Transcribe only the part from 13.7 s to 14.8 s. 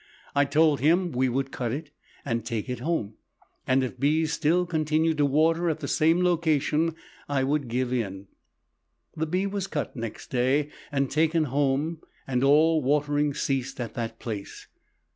at that place.